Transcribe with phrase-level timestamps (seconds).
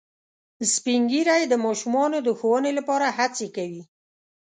[0.73, 3.83] سپین ږیری د ماشومانو د ښوونې لپاره هڅې کوي